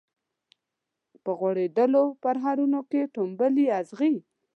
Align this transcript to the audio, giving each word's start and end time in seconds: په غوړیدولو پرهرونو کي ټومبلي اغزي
په 1.23 1.31
غوړیدولو 1.39 2.03
پرهرونو 2.23 2.79
کي 2.89 3.01
ټومبلي 3.15 3.65
اغزي 3.79 4.15